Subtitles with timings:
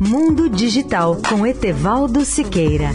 [0.00, 2.90] Mundo Digital com Etevaldo Siqueira.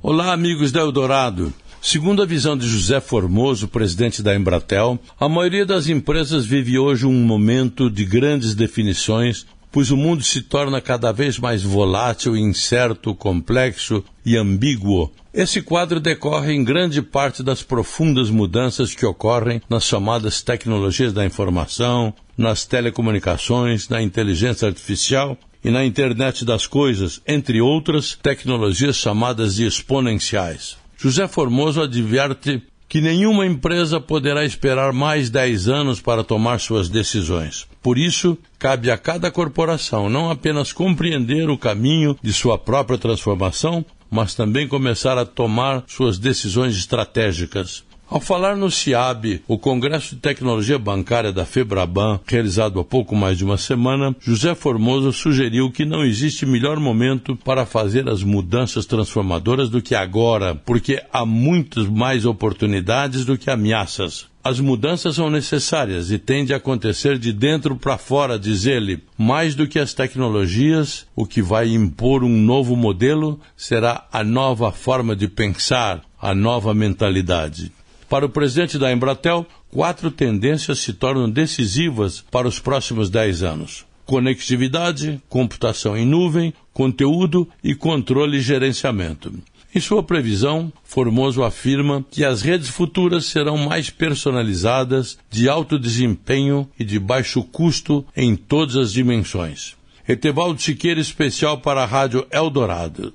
[0.00, 1.52] Olá, amigos da Eldorado.
[1.80, 7.04] Segundo a visão de José Formoso, presidente da Embratel, a maioria das empresas vive hoje
[7.04, 13.14] um momento de grandes definições, pois o mundo se torna cada vez mais volátil, incerto,
[13.14, 15.10] complexo e ambíguo.
[15.32, 21.24] Esse quadro decorre em grande parte das profundas mudanças que ocorrem nas chamadas tecnologias da
[21.24, 29.56] informação, nas telecomunicações, na inteligência artificial e na internet das coisas, entre outras tecnologias chamadas
[29.56, 30.76] de exponenciais.
[30.98, 37.66] José Formoso adverte que nenhuma empresa poderá esperar mais 10 anos para tomar suas decisões.
[37.82, 43.82] Por isso, cabe a cada corporação não apenas compreender o caminho de sua própria transformação,
[44.10, 47.82] mas também começar a tomar suas decisões estratégicas.
[48.08, 53.38] Ao falar no CIAB, o Congresso de Tecnologia Bancária da Febraban, realizado há pouco mais
[53.38, 58.84] de uma semana, José Formoso sugeriu que não existe melhor momento para fazer as mudanças
[58.84, 64.30] transformadoras do que agora, porque há muitas mais oportunidades do que ameaças.
[64.44, 69.00] As mudanças são necessárias e tende a acontecer de dentro para fora, diz ele.
[69.16, 74.72] Mais do que as tecnologias, o que vai impor um novo modelo será a nova
[74.72, 77.70] forma de pensar, a nova mentalidade.
[78.12, 83.86] Para o presidente da Embratel, quatro tendências se tornam decisivas para os próximos dez anos:
[84.04, 89.32] conectividade, computação em nuvem, conteúdo e controle e gerenciamento.
[89.74, 96.68] Em sua previsão, Formoso afirma que as redes futuras serão mais personalizadas, de alto desempenho
[96.78, 99.74] e de baixo custo em todas as dimensões.
[100.06, 103.14] Etevaldo Siqueira, especial para a Rádio Eldorado.